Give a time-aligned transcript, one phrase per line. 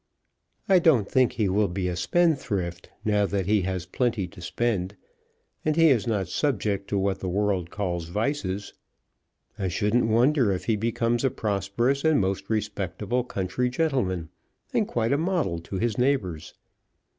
[0.67, 4.95] I don't think he will be a spendthrift now that he has plenty to spend,
[5.63, 8.73] and he is not subject to what the world calls vices.
[9.59, 14.29] I shouldn't wonder if he becomes a prosperous and most respectable country gentleman,
[14.73, 16.55] and quite a model to his neighbours."